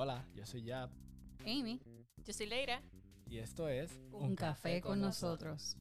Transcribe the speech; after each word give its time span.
Hola, 0.00 0.24
yo 0.32 0.46
soy 0.46 0.62
Yap 0.62 0.92
Amy. 1.40 1.80
Yo 2.24 2.32
soy 2.32 2.46
Leira. 2.46 2.80
y 3.26 3.38
esto 3.38 3.68
es 3.68 3.90
Un, 4.12 4.36
café, 4.36 4.80
con 4.80 5.00
nosotros. 5.00 5.76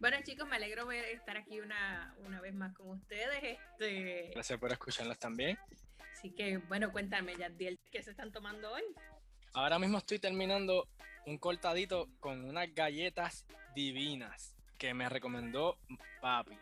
Bueno 0.00 0.16
chicos, 0.24 0.48
me 0.48 0.56
alegro 0.56 0.86
ver 0.86 1.04
estar 1.04 1.36
aquí 1.36 1.60
una, 1.60 2.16
una 2.24 2.40
vez 2.40 2.54
más 2.54 2.72
con 2.74 2.88
ustedes. 2.88 3.58
Este, 3.78 4.30
Gracias 4.32 4.58
por 4.58 4.72
escucharnos 4.72 5.18
también. 5.18 5.58
así 6.14 6.30
que 6.30 6.56
bueno, 6.56 6.90
cuéntame, 6.92 7.36
Yadiel, 7.36 7.78
¿qué 7.92 8.02
se 8.02 8.12
están 8.12 8.32
tomando 8.32 8.72
hoy? 8.72 8.84
Ahora 9.52 9.78
mismo 9.78 9.98
estoy 9.98 10.18
terminando 10.18 10.88
un 11.26 11.36
cortadito 11.36 12.08
con 12.20 12.42
unas 12.42 12.72
galletas 12.74 13.44
divinas 13.74 14.54
que 14.78 14.94
me 14.94 15.10
recomendó 15.10 15.76
papi. 16.22 16.56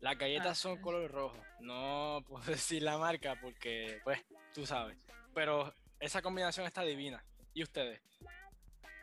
Las 0.00 0.18
galletas 0.18 0.50
Ah. 0.50 0.54
son 0.54 0.82
color 0.82 1.10
rojo. 1.10 1.38
No 1.60 2.22
puedo 2.28 2.44
decir 2.60 2.82
la 2.82 2.98
marca 2.98 3.38
porque, 3.40 4.00
pues, 4.04 4.20
tú 4.54 4.66
sabes. 4.66 4.96
Pero 5.34 5.72
esa 6.00 6.22
combinación 6.22 6.66
está 6.66 6.82
divina. 6.82 7.22
¿Y 7.54 7.62
ustedes? 7.62 8.00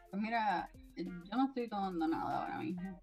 Pues 0.09 0.21
mira, 0.21 0.69
yo 0.95 1.37
no 1.37 1.45
estoy 1.47 1.67
tomando 1.67 2.07
nada 2.07 2.41
ahora 2.43 2.57
mismo. 2.59 3.01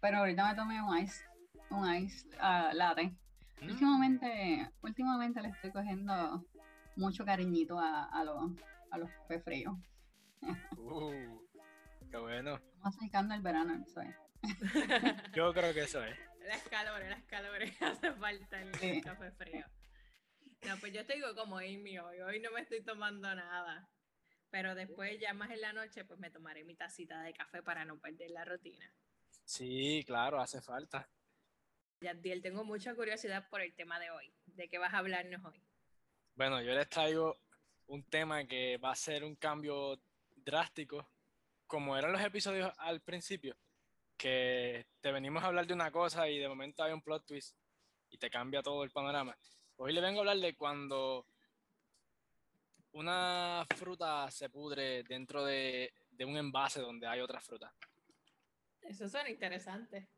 Pero 0.00 0.18
ahorita 0.18 0.48
me 0.48 0.54
tomé 0.54 0.82
un 0.82 0.98
ice, 0.98 1.24
un 1.70 1.94
ice 1.94 2.28
ah, 2.40 2.70
latte. 2.74 3.14
Mm. 3.62 3.70
Últimamente, 3.70 4.70
últimamente 4.82 5.40
le 5.40 5.48
estoy 5.48 5.72
cogiendo 5.72 6.44
mucho 6.96 7.24
cariñito 7.24 7.78
a, 7.78 8.04
a 8.04 8.24
los, 8.24 8.50
a 8.90 8.98
los 8.98 9.10
cafés 9.10 9.42
fríos. 9.44 9.74
Uh, 10.76 11.40
qué 12.10 12.16
bueno. 12.18 12.56
Estamos 12.56 12.96
acercando 12.96 13.34
el 13.34 13.40
verano, 13.42 13.84
¿sabes? 13.88 14.14
Yo 15.34 15.52
creo 15.54 15.72
que 15.74 15.82
eso 15.84 16.04
es. 16.04 16.16
las 16.46 16.62
calores, 16.68 17.10
las 17.10 17.24
calores, 17.24 17.72
hace 17.82 18.12
falta 18.12 18.60
el 18.60 18.74
Sí. 18.74 19.00
café 19.00 19.30
frío. 19.32 19.64
No, 20.66 20.76
pues 20.78 20.92
yo 20.92 21.00
estoy 21.02 21.20
como 21.34 21.58
Amy 21.58 21.98
hoy, 21.98 22.20
hoy 22.20 22.40
no 22.40 22.50
me 22.50 22.60
estoy 22.60 22.82
tomando 22.82 23.32
nada. 23.34 23.88
Pero 24.50 24.74
después, 24.74 25.18
ya 25.20 25.32
más 25.32 25.50
en 25.50 25.60
la 25.60 25.72
noche, 25.72 26.04
pues 26.04 26.18
me 26.18 26.30
tomaré 26.30 26.64
mi 26.64 26.74
tacita 26.74 27.22
de 27.22 27.32
café 27.32 27.62
para 27.62 27.84
no 27.84 28.00
perder 28.00 28.30
la 28.32 28.44
rutina. 28.44 28.92
Sí, 29.44 30.02
claro, 30.06 30.40
hace 30.40 30.60
falta. 30.60 31.08
Yadiel, 32.00 32.42
tengo 32.42 32.64
mucha 32.64 32.94
curiosidad 32.94 33.48
por 33.48 33.60
el 33.60 33.74
tema 33.74 34.00
de 34.00 34.10
hoy. 34.10 34.32
¿De 34.46 34.68
qué 34.68 34.78
vas 34.78 34.92
a 34.92 34.98
hablarnos 34.98 35.44
hoy? 35.44 35.62
Bueno, 36.34 36.60
yo 36.60 36.74
les 36.74 36.88
traigo 36.88 37.38
un 37.86 38.02
tema 38.04 38.44
que 38.44 38.76
va 38.78 38.90
a 38.90 38.96
ser 38.96 39.22
un 39.22 39.36
cambio 39.36 40.00
drástico, 40.34 41.08
como 41.66 41.96
eran 41.96 42.12
los 42.12 42.22
episodios 42.22 42.72
al 42.78 43.00
principio, 43.02 43.56
que 44.16 44.86
te 45.00 45.12
venimos 45.12 45.44
a 45.44 45.46
hablar 45.46 45.66
de 45.66 45.74
una 45.74 45.90
cosa 45.92 46.28
y 46.28 46.38
de 46.38 46.48
momento 46.48 46.82
hay 46.82 46.92
un 46.92 47.02
plot 47.02 47.24
twist 47.24 47.56
y 48.10 48.18
te 48.18 48.30
cambia 48.30 48.62
todo 48.62 48.82
el 48.82 48.90
panorama. 48.90 49.36
Hoy 49.76 49.92
le 49.92 50.00
vengo 50.00 50.18
a 50.18 50.22
hablar 50.22 50.38
de 50.38 50.56
cuando 50.56 51.26
una 52.92 53.64
fruta 53.76 54.30
se 54.30 54.48
pudre 54.48 55.02
dentro 55.04 55.44
de, 55.44 55.92
de 56.10 56.24
un 56.24 56.36
envase 56.36 56.80
donde 56.80 57.06
hay 57.06 57.20
otra 57.20 57.40
fruta. 57.40 57.72
Eso 58.80 59.08
suena 59.08 59.28
interesante. 59.28 60.08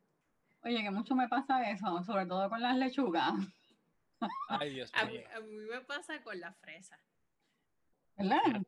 Oye, 0.63 0.83
que 0.83 0.91
mucho 0.91 1.15
me 1.15 1.29
pasa 1.29 1.71
eso, 1.71 2.03
sobre 2.05 2.27
todo 2.27 2.49
con 2.49 2.61
las 2.61 2.77
lechugas, 2.77 3.35
Ay, 4.49 4.75
Dios 4.75 4.91
A 4.95 5.05
mí, 5.05 5.13
mío. 5.13 5.29
a 5.33 5.41
mí 5.41 5.55
me 5.57 5.81
pasa 5.83 6.23
con 6.23 6.39
la 6.41 6.53
fresa. 6.55 7.01
¿verdad? 8.17 8.63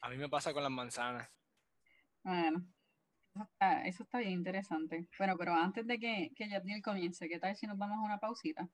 A 0.00 0.08
mí 0.08 0.16
me 0.16 0.28
pasa 0.28 0.52
con 0.52 0.62
las 0.62 0.70
manzanas. 0.70 1.28
Bueno, 2.22 2.64
eso 3.34 3.44
está, 3.44 3.82
eso 3.86 4.02
está 4.04 4.18
bien 4.18 4.32
interesante. 4.32 5.08
Bueno, 5.18 5.36
pero 5.36 5.54
antes 5.54 5.86
de 5.86 5.98
que, 5.98 6.30
que 6.36 6.82
comience, 6.82 7.28
¿qué 7.28 7.38
tal 7.38 7.56
si 7.56 7.66
nos 7.66 7.78
vamos 7.78 7.98
a 7.98 8.02
una 8.04 8.18
pausita? 8.18 8.68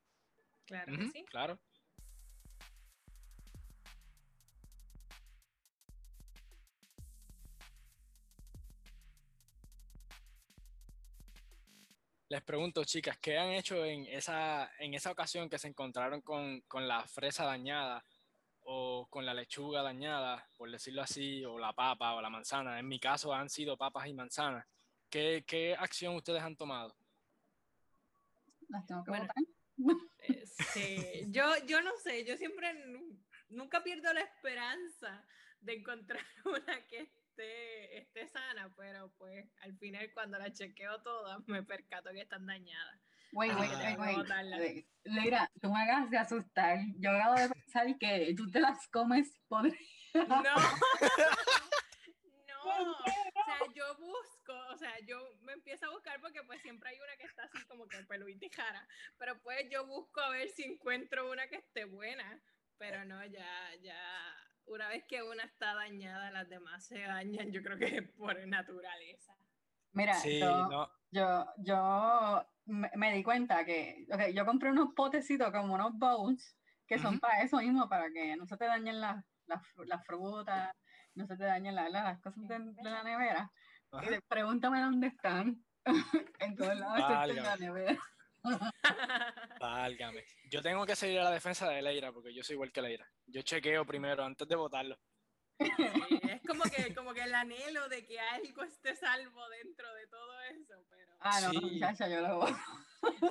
Claro 0.67 0.97
que 0.97 1.09
sí. 1.11 1.25
Claro. 1.31 1.59
Les 12.29 12.43
pregunto, 12.43 12.83
chicas, 12.85 13.17
¿qué 13.19 13.39
han 13.39 13.51
hecho 13.51 13.85
en 13.85 14.05
esa, 14.07 14.69
en 14.81 14.95
esa 14.95 15.13
ocasión 15.13 15.49
que 15.49 15.61
se 15.61 15.69
encontraron 15.69 16.23
con, 16.23 16.61
con 16.63 16.89
la 16.89 17.07
fresa 17.07 17.45
dañada 17.45 18.05
o 18.63 19.07
con 19.09 19.25
la 19.25 19.33
lechuga 19.33 19.81
dañada, 19.83 20.45
por 20.57 20.69
decirlo 20.69 21.03
así, 21.03 21.45
o 21.45 21.57
la 21.57 21.73
papa 21.73 22.15
o 22.15 22.21
la 22.21 22.29
manzana? 22.29 22.81
En 22.81 22.89
mi 22.89 22.99
caso 22.99 23.33
han 23.33 23.49
sido 23.49 23.77
papas 23.77 24.09
y 24.09 24.13
manzanas. 24.15 24.67
¿Qué, 25.09 25.45
qué 25.47 25.77
acción 25.77 26.17
ustedes 26.17 26.43
han 26.43 26.57
tomado? 26.57 26.97
¿Las 28.69 28.85
tengo 28.87 29.05
que 29.05 29.11
Bueno. 29.11 29.27
botar? 29.29 29.45
Este, 30.19 31.25
yo, 31.29 31.45
yo 31.67 31.81
no 31.83 31.93
sé, 32.03 32.25
yo 32.25 32.37
siempre 32.37 32.73
nu- 32.87 33.19
nunca 33.49 33.83
pierdo 33.83 34.13
la 34.13 34.21
esperanza 34.23 35.25
de 35.61 35.75
encontrar 35.75 36.25
una 36.45 36.87
que 36.87 37.01
esté, 37.03 37.99
esté 37.99 38.29
sana, 38.29 38.73
pero 38.77 39.13
pues 39.19 39.47
al 39.61 39.77
final 39.79 40.11
cuando 40.15 40.39
la 40.39 40.53
chequeo 40.53 41.03
todas 41.03 41.39
me 41.47 41.63
percato 41.63 42.11
que 42.11 42.23
están 42.23 42.47
dañadas. 42.47 43.01
Wait, 43.33 43.53
wait, 43.59 43.71
Ah. 43.75 43.97
wait, 43.99 44.17
wait. 44.17 44.31
Eh, 44.61 44.87
Leira, 45.05 45.51
tú 45.61 45.71
me 45.73 45.81
hagas 45.83 46.09
de 46.11 46.17
asustar. 46.19 46.79
Yo 46.99 47.11
acabo 47.11 47.35
de 47.35 47.49
pensar 47.51 47.99
que 47.99 48.35
tú 48.37 48.49
te 48.51 48.61
las 48.61 48.87
comes 48.89 49.31
podridas. 49.49 49.79
No, 50.15 50.15
no, 52.49 52.95
sea, 53.47 53.67
yo 53.75 53.97
busco, 53.99 54.53
o 54.75 54.77
sea, 54.79 54.99
yo 55.07 55.37
me 55.41 55.53
empiezo 55.55 55.87
a 55.87 55.91
buscar 55.91 56.21
porque 56.21 56.43
pues 56.45 56.63
siempre 56.63 56.91
hay 56.91 57.01
una 57.01 57.17
que 57.17 57.25
está 57.25 57.45
así 57.45 57.65
como 57.67 57.89
que 57.89 58.03
peludita 58.05 58.47
y 58.47 58.51
jara, 58.51 58.89
pero 59.19 59.41
pues 59.43 59.69
yo 59.71 59.87
busco 59.87 60.21
a 60.21 60.31
ver 60.31 60.49
si 60.51 60.65
encuentro 60.65 61.31
una 61.31 61.49
que 61.49 61.57
esté 61.57 61.85
buena, 61.87 62.43
pero 62.79 63.05
no, 63.05 63.25
ya, 63.27 63.75
ya, 63.83 64.35
una 64.67 64.89
vez 64.89 65.05
que 65.09 65.23
una 65.23 65.45
está 65.45 65.75
dañada, 65.75 66.31
las 66.31 66.49
demás 66.49 66.87
se 66.87 67.01
dañan, 67.03 67.53
yo 67.53 67.63
creo 67.63 67.79
que 67.79 67.87
es 67.99 68.13
por 68.13 68.47
naturaleza. 68.47 69.37
Mira, 69.93 70.15
Sí, 70.23 70.39
yo, 70.39 70.69
no. 70.69 70.89
yo, 71.11 71.47
yo 71.59 72.47
me, 72.67 72.91
me 72.97 73.13
di 73.15 73.23
cuenta 73.25 73.65
que 73.65 74.07
ok, 74.13 74.21
yo 74.35 74.45
compré 74.47 74.71
unos 74.71 74.95
potecitos 74.95 75.51
como 75.53 75.75
unos 75.75 75.93
bowls 75.99 76.59
que 76.87 76.99
son 76.99 77.15
Ujú. 77.15 77.21
para 77.21 77.43
eso 77.43 77.59
mismo, 77.59 77.89
para 77.89 78.11
que 78.13 78.37
no 78.37 78.47
se 78.47 78.57
te 78.57 78.67
dañen 78.67 79.01
las, 79.01 79.25
fru- 79.75 79.87
las 79.87 80.05
frutas, 80.07 80.77
no 81.17 81.27
se 81.27 81.37
te 81.37 81.45
dañen 81.45 81.75
la- 81.75 81.89
la- 81.89 82.05
las 82.05 82.21
cosas 82.21 82.47
de, 82.47 82.59
de 82.59 82.83
la 82.91 83.03
nevera. 83.03 83.51
Ajá. 83.91 84.05
Y 84.07 84.09
de- 84.11 84.21
pregúntame 84.23 84.81
dónde 84.81 85.09
están. 85.09 85.65
en 86.41 86.57
todos 86.57 86.77
lados 86.77 86.97
en 86.97 87.03
la 87.03 87.09
Válgame. 87.43 87.59
nevera. 87.59 87.99
Válgame. 89.61 90.25
Yo 90.51 90.63
tengo 90.63 90.87
que 90.87 90.97
seguir 90.97 91.19
a 91.21 91.25
la 91.25 91.31
defensa 91.31 91.69
de 91.69 91.83
Leira 91.83 92.13
porque 92.13 92.35
yo 92.35 92.43
soy 92.45 92.55
igual 92.55 92.73
que 92.73 92.83
Leira. 92.83 93.07
Yo 93.27 93.43
chequeo 93.43 93.85
primero 93.87 94.25
antes 94.25 94.47
de 94.47 94.57
votarlo. 94.57 94.99
Sí, 95.59 95.71
es 96.31 96.43
como 96.47 96.65
que, 96.65 96.95
como 96.95 97.15
que 97.15 97.23
el 97.23 97.35
anhelo 97.35 97.89
de 97.89 98.05
que 98.05 98.21
algo 98.21 98.63
esté 98.65 98.95
salvo 98.95 99.49
dentro 99.49 99.93
de 99.95 100.07
todo 100.09 100.41
eso, 100.43 100.75
pero... 100.91 101.17
Ah, 101.21 101.41
no, 101.41 101.51
Sí. 101.51 101.61
muchacha, 101.61 102.09
yo 102.09 102.21
lo 102.21 102.37
voy. 102.41 102.53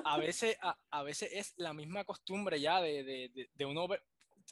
A 0.04 0.18
veces, 0.18 0.58
a, 0.60 0.76
a 0.90 1.02
veces 1.04 1.30
es 1.32 1.54
la 1.56 1.72
misma 1.72 2.04
costumbre 2.04 2.60
ya 2.60 2.80
de, 2.80 3.04
de, 3.04 3.30
de- 3.32 3.50
de 3.54 3.64
uno 3.64 3.86
ver- 3.86 4.02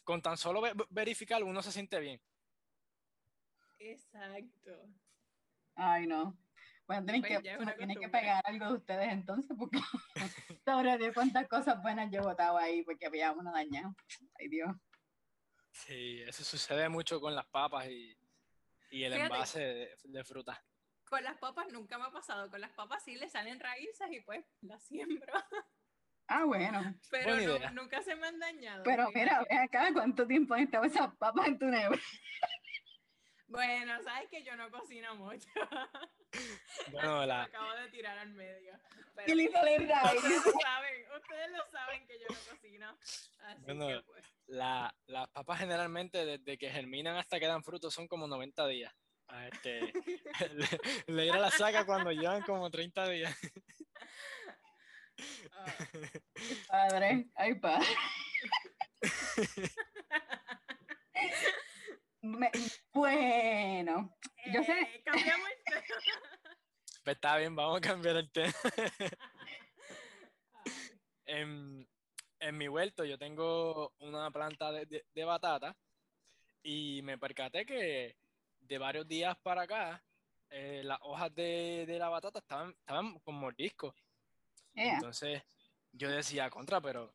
con 0.04 0.22
tan 0.22 0.36
solo 0.36 0.60
ve- 0.60 0.72
verificar 0.90 1.42
uno 1.42 1.62
se 1.62 1.72
siente 1.72 1.98
bien. 1.98 2.20
Exacto. 3.78 4.88
Ay, 5.76 6.06
no. 6.06 6.36
Bueno, 6.86 7.04
tienen 7.06 7.22
Pues 7.22 7.42
que, 7.42 7.56
una 7.58 7.74
tienen 7.76 7.98
que 7.98 8.08
pegar 8.08 8.42
algo 8.44 8.66
de 8.66 8.72
ustedes 8.74 9.08
entonces, 9.10 9.56
porque 9.58 9.78
sabrá 10.64 10.98
de 10.98 11.12
cuántas 11.14 11.48
cosas 11.48 11.82
buenas 11.82 12.10
yo 12.10 12.20
he 12.20 12.24
botado 12.24 12.58
ahí 12.58 12.82
porque 12.82 13.06
había 13.06 13.32
una 13.32 13.52
dañada. 13.52 13.94
Ay, 14.38 14.48
Dios. 14.48 14.70
Sí, 15.72 16.20
eso 16.22 16.44
sucede 16.44 16.88
mucho 16.88 17.20
con 17.20 17.34
las 17.34 17.46
papas 17.46 17.88
y, 17.88 18.16
y 18.90 19.04
el 19.04 19.14
Fíjate. 19.14 19.34
envase 19.34 19.60
de, 19.60 19.96
de 20.04 20.24
fruta. 20.24 20.62
Con 21.08 21.24
las 21.24 21.36
papas 21.38 21.66
nunca 21.72 21.98
me 21.98 22.04
ha 22.04 22.10
pasado. 22.10 22.50
Con 22.50 22.60
las 22.60 22.72
papas 22.72 23.02
sí 23.02 23.16
le 23.16 23.28
salen 23.28 23.58
raíces 23.60 24.06
y 24.10 24.20
pues 24.20 24.44
las 24.62 24.82
siembro. 24.84 25.32
Ah, 26.26 26.44
bueno. 26.46 26.82
Pero 27.10 27.36
no- 27.58 27.70
nunca 27.82 28.00
se 28.02 28.16
me 28.16 28.26
han 28.26 28.38
dañado. 28.38 28.82
Pero 28.82 29.10
mira, 29.14 29.44
ven 29.46 29.58
acá, 29.58 29.92
¿cuánto 29.92 30.26
tiempo 30.26 30.54
han 30.54 30.60
estado 30.62 30.84
esas 30.84 31.14
papas 31.16 31.48
en 31.48 31.58
tu 31.58 31.66
nevera? 31.66 32.00
Bueno, 33.46 34.02
sabes 34.02 34.28
que 34.30 34.42
yo 34.42 34.56
no 34.56 34.70
cocino 34.70 35.14
mucho. 35.16 35.48
Bueno, 36.90 37.24
la, 37.26 37.44
acabo 37.44 37.72
de 37.76 37.88
tirar 37.90 38.18
al 38.18 38.30
medio. 38.32 38.76
Pero 39.14 39.26
¿Qué 39.26 39.46
ustedes 39.46 39.82
lo 39.82 39.94
saben, 40.60 41.06
ustedes 41.16 41.50
lo 41.52 41.70
saben 41.70 42.04
que 42.08 42.18
yo 42.18 42.26
no 42.28 42.36
cocino. 42.50 42.98
Así 43.38 43.62
Bueno, 43.62 43.86
que 43.86 44.02
pues. 44.02 44.24
la- 44.48 44.92
las 45.06 45.28
papas 45.28 45.60
generalmente 45.60 46.26
desde 46.26 46.58
que 46.58 46.70
germinan 46.70 47.16
hasta 47.16 47.38
que 47.38 47.46
dan 47.46 47.62
frutos 47.62 47.94
son 47.94 48.08
como 48.08 48.26
90 48.26 48.66
días. 48.66 48.92
Ah, 49.28 49.46
Este, 49.46 49.80
Le- 51.06 51.26
la 51.28 51.50
saca 51.52 51.86
cuando 51.86 52.10
llevan 52.10 52.42
como 52.42 52.68
30 52.68 53.08
días. 53.08 53.32
ah. 55.52 55.66
Padre, 56.66 57.28
ay, 57.36 57.54
padre. 57.60 57.86
Me- 62.24 62.50
bueno, 62.94 64.16
yo 64.50 64.62
sé, 64.64 64.80
Eh, 64.80 65.02
cambiamos 65.04 65.46
el 65.50 65.64
tema. 65.64 65.82
Pues 67.04 67.16
está 67.16 67.36
bien, 67.36 67.54
vamos 67.54 67.76
a 67.76 67.80
cambiar 67.82 68.16
el 68.16 68.30
tema. 68.32 68.52
Ay, 68.76 70.68
En, 71.26 71.86
en 72.40 72.56
mi 72.56 72.66
huerto 72.68 73.04
yo 73.04 73.18
tengo 73.18 73.92
una 73.98 74.30
planta 74.30 74.72
de, 74.72 74.86
de- 74.86 75.04
de 75.14 75.24
batata 75.24 75.76
y 76.62 77.02
me 77.02 77.18
percaté 77.18 77.66
que 77.66 78.16
de 78.60 78.78
varios 78.78 79.06
días 79.06 79.36
para 79.42 79.62
acá 79.62 80.02
eh, 80.50 80.80
las 80.84 80.98
hojas 81.02 81.34
de, 81.34 81.84
de 81.86 81.98
la 81.98 82.08
batata 82.08 82.38
estaban, 82.38 82.70
estaban 82.70 83.18
con 83.20 83.34
mordiscos. 83.34 83.94
Ea. 84.74 84.94
Entonces 84.94 85.42
yo 85.92 86.10
decía, 86.10 86.48
contra, 86.48 86.80
pero 86.80 87.14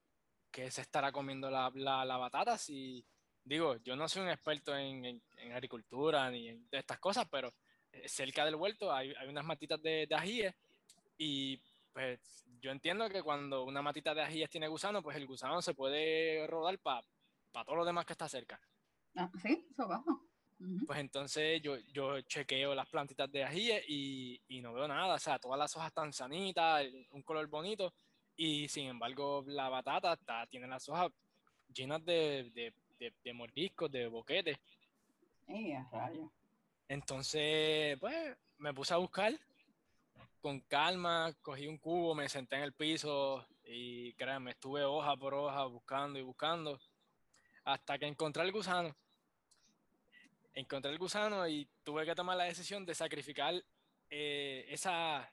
¿qué 0.51 0.69
se 0.69 0.81
estará 0.81 1.11
comiendo 1.11 1.49
la, 1.49 1.71
la, 1.73 2.05
la 2.05 2.17
batata? 2.17 2.57
Si, 2.59 3.03
digo, 3.49 3.75
yo 3.77 3.95
no 3.95 4.07
soy 4.07 4.21
un 4.21 4.29
experto 4.29 4.75
en, 4.77 5.03
en- 5.05 5.21
en 5.37 5.51
agricultura 5.51 6.29
ni 6.31 6.47
en 6.49 6.67
estas 6.71 6.99
cosas, 6.99 7.27
pero 7.29 7.53
eh, 7.91 8.07
cerca 8.07 8.45
del 8.45 8.55
huerto 8.55 8.91
hay, 8.93 9.13
hay 9.17 9.27
unas 9.27 9.43
matitas 9.43 9.81
de, 9.81 10.05
de 10.07 10.15
ajíes 10.15 10.55
y 11.17 11.57
pues 11.91 12.45
yo 12.61 12.71
entiendo 12.71 13.09
que 13.09 13.23
cuando 13.23 13.63
una 13.63 13.81
matita 13.81 14.13
de 14.13 14.21
ajíes 14.21 14.49
tiene 14.49 14.67
gusano, 14.67 15.01
pues 15.01 15.17
el 15.17 15.25
gusano 15.25 15.61
se 15.61 15.73
puede 15.73 16.45
rodar 16.47 16.79
para 16.79 17.03
todo 17.65 17.75
lo 17.75 17.85
demás 17.85 18.05
que 18.05 18.13
está 18.13 18.29
cerca. 18.29 18.61
Ah, 19.15 19.29
sí, 19.41 19.67
eso. 19.71 19.87
Ujú. 20.59 20.85
Pues 20.85 20.99
entonces 20.99 21.61
yo, 21.61 21.77
yo 21.93 22.21
chequeo 22.21 22.75
las 22.75 22.87
plantitas 22.89 23.31
de 23.31 23.43
ajíes 23.43 23.83
y, 23.87 24.41
y 24.49 24.61
no 24.61 24.73
veo 24.73 24.87
nada, 24.87 25.15
o 25.15 25.19
sea, 25.19 25.39
todas 25.39 25.57
las 25.57 25.75
hojas 25.75 25.87
están 25.87 26.13
sanitas, 26.13 26.85
un 27.11 27.23
color 27.23 27.47
bonito, 27.47 27.93
y 28.35 28.67
sin 28.67 28.87
embargo 28.87 29.43
la 29.47 29.69
batata 29.69 30.13
está, 30.13 30.45
tiene 30.47 30.67
las 30.67 30.87
hojas 30.89 31.11
llenas 31.73 32.03
de, 32.05 32.51
de, 32.53 32.73
de- 32.99 33.13
de 33.23 33.33
mordiscos, 33.33 33.91
de 33.91 34.07
boquetes. 34.07 34.57
Ea, 35.47 35.87
rayos. 35.91 36.29
Entonces, 36.87 37.97
pues 37.99 38.37
me 38.57 38.73
puse 38.73 38.93
a 38.93 38.97
buscar 38.97 39.33
con 40.41 40.59
calma, 40.61 41.33
cogí 41.41 41.67
un 41.67 41.77
cubo, 41.77 42.13
me 42.15 42.29
senté 42.29 42.55
en 42.57 42.63
el 42.63 42.73
piso 42.73 43.45
y 43.63 44.13
créanme, 44.13 44.51
estuve 44.51 44.83
hoja 44.83 45.15
por 45.17 45.33
hoja 45.33 45.65
buscando 45.65 46.17
y 46.17 46.21
buscando 46.21 46.79
hasta 47.65 47.97
que 47.97 48.05
encontré 48.07 48.43
el 48.43 48.51
gusano. 48.51 48.95
Encontré 50.53 50.91
el 50.91 50.97
gusano 50.97 51.47
y 51.47 51.67
tuve 51.83 52.05
que 52.05 52.15
tomar 52.15 52.35
la 52.37 52.45
decisión 52.45 52.85
de 52.85 52.95
sacrificar 52.95 53.53
eh, 54.09 54.65
esa, 54.69 55.31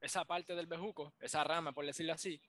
esa 0.00 0.24
parte 0.24 0.54
del 0.54 0.66
bejuco, 0.66 1.12
esa 1.20 1.42
rama, 1.42 1.72
por 1.72 1.86
decirlo 1.86 2.12
así, 2.12 2.40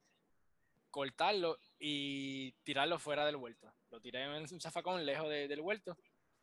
cortarlo 0.89 1.57
y 1.83 2.51
tirarlo 2.63 2.99
fuera 2.99 3.25
del 3.25 3.37
huerto. 3.37 3.73
Lo 3.89 3.99
tiré 3.99 4.23
en 4.23 4.31
un 4.31 4.61
zafacón 4.61 5.03
lejos 5.05 5.27
de- 5.29 5.47
del 5.47 5.61
huerto, 5.61 5.97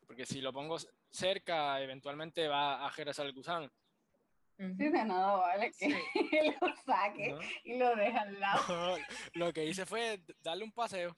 porque 0.07 0.27
si 0.27 0.41
lo 0.41 0.53
pongo 0.53 0.77
cerca, 1.11 1.81
eventualmente 1.81 2.49
va 2.49 2.85
a 2.85 2.91
regresar 2.91 3.25
el 3.27 3.33
gusano. 3.33 3.71
Sí, 4.57 4.75
de 4.75 5.05
nada 5.05 5.37
vale 5.37 5.71
que 5.79 5.89
lo 6.61 6.77
saque 6.85 7.31
¿no? 7.33 7.39
y 7.63 7.79
lo 7.79 7.95
deje 7.95 8.19
al 8.19 8.41
lado. 8.41 8.97
lo 9.35 9.53
que 9.53 9.65
hice 9.65 9.87
fue 9.87 10.21
darle 10.41 10.65
un 10.65 10.73
paseo. 10.73 11.17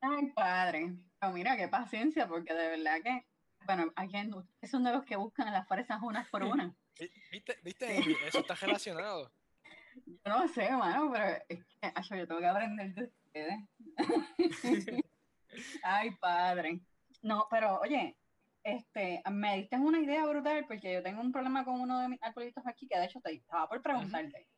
Ay, 0.00 0.26
padre. 0.34 0.94
Pero 1.20 1.32
mira, 1.32 1.56
qué 1.56 1.68
paciencia, 1.68 2.26
porque 2.28 2.54
de 2.54 2.68
verdad 2.68 3.00
que, 3.02 3.26
bueno, 3.66 3.92
aquí 3.96 4.16
en- 4.16 4.34
ustedes 4.34 4.70
son 4.70 4.84
de 4.84 4.92
los 4.92 5.04
que 5.04 5.16
buscan 5.16 5.52
las 5.52 5.66
fresas 5.66 5.98
unas 6.02 6.28
por 6.28 6.42
una. 6.44 6.74
Vi- 6.98 7.10
¿Viste? 7.32 7.58
¿Viste? 7.62 7.98
Eso 8.26 8.38
está 8.40 8.54
relacionado. 8.54 9.32
Yo 10.06 10.18
no 10.24 10.48
sé, 10.48 10.70
mano, 10.70 11.10
pero 11.12 11.24
es 11.48 11.64
que, 11.64 12.18
yo 12.18 12.26
tengo 12.26 12.40
que 12.40 12.46
aprender 12.46 12.94
de 12.94 13.04
ustedes. 13.04 13.60
Ay, 15.82 16.10
padre. 16.20 16.80
No, 17.22 17.46
pero 17.50 17.80
oye, 17.80 18.16
este, 18.62 19.22
me 19.30 19.56
diste 19.56 19.76
una 19.76 20.00
idea 20.00 20.26
brutal 20.26 20.64
porque 20.66 20.94
yo 20.94 21.02
tengo 21.02 21.20
un 21.20 21.32
problema 21.32 21.64
con 21.64 21.80
uno 21.80 22.00
de 22.00 22.08
mis 22.08 22.22
arbolitos 22.22 22.66
aquí 22.66 22.86
que 22.86 22.98
de 22.98 23.06
hecho 23.06 23.20
te 23.20 23.32
estaba 23.32 23.68
por 23.68 23.82
preguntarte. 23.82 24.48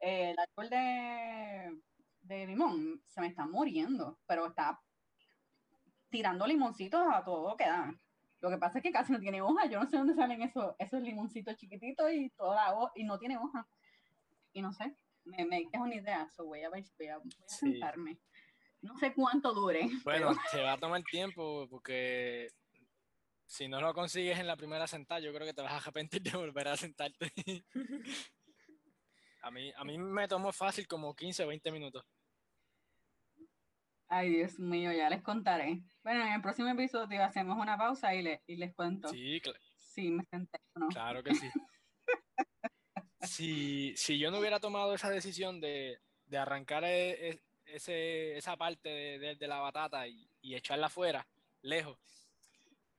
Eh, 0.00 0.30
el 0.30 0.38
árbol 0.38 0.70
de, 0.70 1.80
de 2.22 2.46
limón 2.46 3.02
se 3.06 3.20
me 3.20 3.28
está 3.28 3.46
muriendo, 3.46 4.18
pero 4.26 4.46
está 4.46 4.80
tirando 6.10 6.46
limoncitos 6.46 7.02
a 7.12 7.24
todo 7.24 7.56
que 7.56 7.64
da. 7.64 7.94
Lo 8.40 8.50
que 8.50 8.58
pasa 8.58 8.78
es 8.78 8.82
que 8.82 8.90
casi 8.90 9.12
no 9.12 9.20
tiene 9.20 9.40
hoja. 9.40 9.66
Yo 9.66 9.80
no 9.80 9.88
sé 9.88 9.96
dónde 9.96 10.14
salen 10.14 10.42
esos, 10.42 10.74
esos 10.78 11.00
limoncitos 11.00 11.56
chiquititos 11.56 12.12
y 12.12 12.30
toda 12.30 12.56
la 12.56 12.90
y 12.96 13.04
no 13.04 13.18
tiene 13.18 13.38
hoja. 13.38 13.66
Y 14.52 14.62
no 14.62 14.72
sé, 14.72 14.94
me, 15.24 15.44
me 15.44 15.58
diste 15.60 15.78
una 15.78 15.94
idea. 15.94 16.28
So 16.30 16.44
voy 16.44 16.62
a 16.62 16.70
ver, 16.70 16.84
voy 16.98 17.08
a, 17.08 17.18
voy 17.18 17.30
a 17.32 17.48
Sí. 17.48 17.70
sentarme. 17.72 18.18
No 18.82 18.96
sé 18.98 19.14
cuánto 19.14 19.52
dure. 19.54 19.80
Bueno, 20.04 20.34
te 20.50 20.60
va 20.62 20.72
a 20.72 20.78
tomar 20.78 21.02
tiempo 21.04 21.66
porque 21.70 22.48
si 23.46 23.68
no 23.68 23.80
lo 23.80 23.94
consigues 23.94 24.38
en 24.38 24.46
la 24.46 24.56
primera 24.56 24.86
sentada, 24.86 25.20
yo 25.20 25.32
creo 25.32 25.46
que 25.46 25.54
te 25.54 25.62
vas 25.62 25.72
a 25.72 25.76
arrepentir 25.76 26.22
de 26.22 26.36
volver 26.36 26.68
a 26.68 26.76
sentarte. 26.76 27.32
A 29.44 29.50
mí, 29.50 29.72
a 29.76 29.82
mí 29.82 29.98
me 29.98 30.28
tomó 30.28 30.52
fácil 30.52 30.86
como 30.86 31.16
15 31.16 31.42
o 31.42 31.48
20 31.48 31.72
minutos. 31.72 32.04
Ay, 34.06 34.30
Dios 34.30 34.56
mío, 34.60 34.92
ya 34.92 35.10
les 35.10 35.20
contaré. 35.20 35.80
Bueno, 36.04 36.24
en 36.24 36.34
el 36.34 36.40
próximo 36.40 36.68
episodio 36.68 37.24
hacemos 37.24 37.58
una 37.58 37.76
pausa 37.76 38.14
y, 38.14 38.22
le- 38.22 38.42
y 38.46 38.54
les 38.54 38.72
cuento 38.72 39.08
Sí, 39.08 39.40
cl- 39.40 39.58
si 39.78 40.12
me 40.12 40.22
senté 40.30 40.60
no. 40.76 40.86
claro 40.90 41.24
que 41.24 41.34
sí. 41.34 41.50
Si, 43.22 43.94
si 43.96 44.18
yo 44.18 44.30
no 44.30 44.38
hubiera 44.38 44.60
tomado 44.60 44.94
esa 44.94 45.08
decisión 45.10 45.60
de, 45.60 46.00
de 46.26 46.38
arrancar 46.38 46.84
e- 46.84 47.30
e- 47.30 47.42
ese, 47.66 48.36
esa 48.36 48.56
parte 48.56 48.88
de, 48.88 49.18
de- 49.18 49.36
de 49.36 49.46
la 49.48 49.60
batata 49.60 50.06
y, 50.08 50.28
y 50.40 50.54
echarla 50.54 50.86
afuera, 50.88 51.26
lejos, 51.62 51.98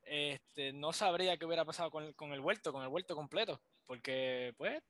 este, 0.04 0.74
no 0.74 0.94
sabría 0.94 1.38
qué 1.38 1.46
hubiera 1.46 1.66
pasado 1.66 1.92
con 1.92 2.04
el, 2.06 2.16
con 2.16 2.32
el 2.34 2.40
huerto, 2.40 2.72
con 2.72 2.84
el 2.84 2.90
huerto 2.90 3.16
completo. 3.16 3.62
Porque, 3.86 4.54
pues, 4.58 4.82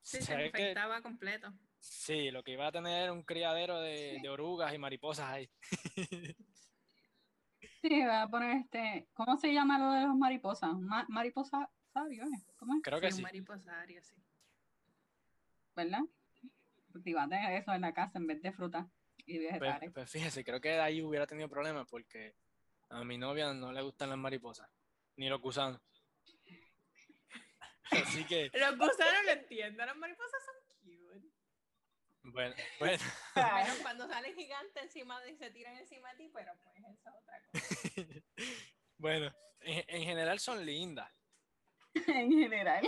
Sí, 0.00 0.20
se 0.20 0.36
que- 0.36 0.46
infectaba 0.46 1.00
completo. 1.00 1.52
Sí, 1.78 2.30
lo 2.30 2.42
que 2.42 2.52
iba 2.52 2.66
a 2.66 2.72
tener 2.72 3.04
era 3.04 3.12
un 3.12 3.22
criadero 3.22 3.80
de, 3.80 4.18
de 4.20 4.28
orugas 4.28 4.72
y 4.74 4.78
mariposas 4.78 5.28
ahí. 5.30 5.50
Sí, 7.80 7.88
voy 7.88 8.10
a 8.10 8.28
poner 8.28 8.56
este. 8.58 9.08
¿Cómo 9.14 9.36
se 9.36 9.52
llama 9.52 9.78
lo 9.78 9.90
de 9.92 10.02
los 10.06 10.14
mariposas? 10.16 10.72
Ma- 10.78 11.06
mariposa 11.08 11.68
sabio, 11.92 12.24
¿eh? 12.24 12.42
¿Cómo 12.56 12.74
es? 12.76 12.82
Creo 12.82 13.00
que 13.00 13.08
Sí, 13.10 13.16
sí. 13.16 13.18
un 13.18 13.22
mariposario, 13.24 14.02
sí. 14.02 14.14
¿Verdad? 15.74 16.00
Cultivate 16.92 17.56
eso 17.56 17.72
en 17.72 17.80
la 17.82 17.94
casa 17.94 18.18
en 18.18 18.26
vez 18.26 18.42
de 18.42 18.52
fruta 18.52 18.88
y 19.24 19.38
Pues, 19.38 19.52
vegetales. 19.52 19.90
pues 19.94 20.10
fíjese, 20.10 20.44
creo 20.44 20.60
que 20.60 20.78
ahí 20.78 21.00
hubiera 21.02 21.26
tenido 21.26 21.48
problemas 21.48 21.86
porque 21.88 22.36
a 22.90 23.02
mi 23.04 23.16
novia 23.18 23.52
no 23.54 23.72
le 23.72 23.80
gustan 23.82 24.10
las 24.10 24.18
mariposas, 24.18 24.68
ni 25.16 25.28
los 25.28 25.40
gusanos. 25.40 25.80
Así 27.90 28.24
que, 28.24 28.50
Los 28.54 28.76
gusanos 28.78 29.24
lo 29.26 29.32
entiendo, 29.32 29.84
las 29.86 29.96
mariposas 29.96 30.40
son 30.44 30.54
cute. 30.80 31.28
bueno, 32.22 32.54
bueno, 32.80 33.02
Menos 33.36 33.78
cuando 33.82 34.06
salen 34.08 34.34
gigantes 34.34 34.82
encima 34.82 35.20
de 35.22 35.32
y 35.32 35.36
se 35.36 35.50
tiran 35.50 35.76
encima 35.78 36.10
de 36.12 36.16
ti, 36.16 36.30
pero 36.34 36.52
pues 36.62 36.76
esa 36.76 36.90
es 36.90 36.98
otra 37.06 37.42
cosa. 37.50 38.22
bueno, 38.98 39.32
en, 39.60 39.84
en 39.88 40.02
general 40.04 40.38
son 40.38 40.64
lindas. 40.66 41.10
en 42.06 42.30
general. 42.32 42.86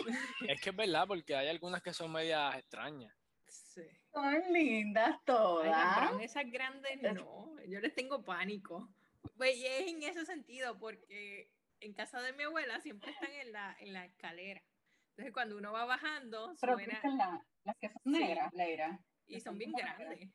Es 0.49 0.61
que 0.61 0.70
es 0.70 0.76
verdad, 0.76 1.06
porque 1.06 1.37
hay 1.37 1.49
algunas 1.49 1.82
que 1.82 1.92
son 1.92 2.12
medias 2.12 2.56
extrañas. 2.56 3.14
Sí. 3.46 3.82
Son 4.12 4.34
lindas 4.52 5.11
Ay, 5.14 5.20
todas. 5.25 6.00
brown, 6.08 6.20
esas 6.20 6.50
grandes 6.50 7.02
no, 7.02 7.56
yo 7.66 7.80
les 7.80 7.94
tengo 7.94 8.23
pánico. 8.25 8.88
Pues 9.37 9.56
y 9.56 9.66
es 9.66 9.88
en 9.88 10.02
ese 10.02 10.25
sentido, 10.25 10.78
porque 10.78 11.50
en 11.80 11.92
casa 11.92 12.20
de 12.23 12.32
mi 12.32 12.44
abuela 12.44 12.80
siempre 12.80 13.11
están 13.11 13.32
en 13.32 13.52
la, 13.52 13.76
en 13.80 13.92
la 13.92 14.04
escalera. 14.04 14.62
Entonces 15.11 15.32
cuando 15.32 15.56
uno 15.56 15.73
va 15.73 15.84
bajando, 15.84 16.54
Pero 16.61 16.75
suena 16.75 16.92
¿viste 16.92 17.08
la- 17.16 17.44
las 17.64 17.76
que 17.78 17.88
son 17.88 18.00
Sí. 18.04 18.11
negras, 18.11 18.52
Leira. 18.54 19.00
y 19.26 19.34
son 19.40 19.52
son 19.52 19.58
bien 19.58 19.73
negras. 19.73 19.99
grandes. 19.99 20.30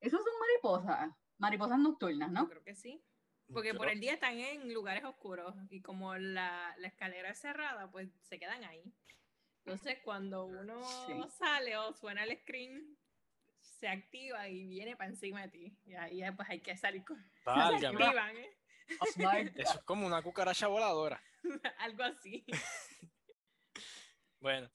Esos 0.00 0.20
son 0.22 0.32
mariposas. 0.40 1.10
Mariposas 1.38 1.78
nocturnas, 1.78 2.28
Yo 2.28 2.34
¿no? 2.34 2.48
creo 2.48 2.62
que 2.62 2.74
sí. 2.76 3.02
Porque 3.52 3.72
Yo- 3.72 3.78
por 3.78 3.88
el 3.90 4.00
día 4.00 4.14
están 4.14 4.38
en 4.38 4.72
lugares 4.72 5.04
oscuros 5.04 5.54
y 5.70 5.80
como 5.82 6.16
la, 6.16 6.74
la 6.78 6.88
escalera 6.88 7.30
es 7.30 7.38
cerrada, 7.38 7.90
pues 7.90 8.08
se 8.22 8.38
quedan 8.38 8.64
ahí. 8.64 8.82
Entonces 9.64 9.98
cuando 10.04 10.44
uno 10.46 10.82
Sí. 11.06 11.12
sale 11.38 11.76
o 11.76 11.92
suena 11.94 12.24
el 12.24 12.36
screen, 12.38 12.96
se 13.60 13.88
activa 13.88 14.48
y 14.48 14.66
viene 14.66 14.96
para 14.96 15.10
encima 15.10 15.42
de 15.42 15.48
ti. 15.48 15.78
Y 15.84 15.94
ahí 15.94 16.22
pues 16.36 16.48
hay 16.50 16.60
que 16.60 16.76
salir 16.76 17.04
con... 17.04 17.16
Se 17.80 17.86
activan, 17.86 18.36
¿eh? 18.36 18.50
Oh 19.00 19.06
my 19.16 19.24
God. 19.24 19.50
Eso 19.56 19.78
es 19.78 19.84
como 19.84 20.06
una 20.06 20.22
cucaracha 20.22 20.66
voladora. 20.66 21.22
Algo 21.78 22.02
así. 22.04 22.44
Bueno, 24.40 24.70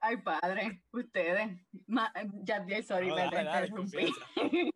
Ay, 0.00 0.18
padre, 0.18 0.82
ustedes. 0.92 1.48
Ma- 1.86 2.12
ya, 2.42 2.62
ya, 2.66 2.82
sorry, 2.82 3.08
no, 3.08 3.14
me 3.14 3.22
dale, 3.30 3.44
dale. 3.44 4.70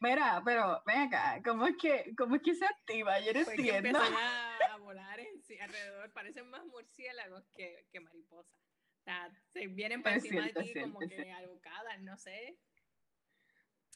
Mira, 0.00 0.40
pero 0.44 0.80
ven 0.86 0.98
acá, 1.08 1.40
¿cómo 1.44 1.66
es 1.66 1.76
que, 1.76 2.14
cómo 2.16 2.36
es 2.36 2.42
que 2.42 2.54
se 2.54 2.64
activa? 2.64 3.18
Yo 3.20 3.32
no 3.32 3.44
Pues 3.44 3.58
entiendo. 3.58 3.88
empiezan 3.88 4.14
a, 4.16 4.56
a 4.74 4.76
volar 4.78 5.18
en 5.20 5.42
sí, 5.42 5.58
alrededor, 5.58 6.12
parecen 6.12 6.48
más 6.50 6.64
murciélagos 6.66 7.44
que, 7.56 7.86
que 7.90 8.00
mariposas. 8.00 8.54
O 9.00 9.02
sea, 9.04 9.30
se 9.48 9.66
vienen 9.66 10.02
para 10.02 10.16
encima 10.16 10.46
de 10.46 10.52
ti 10.52 10.74
como 10.80 11.00
que 11.00 11.32
alocadas, 11.32 12.00
no 12.00 12.16
sé. 12.16 12.58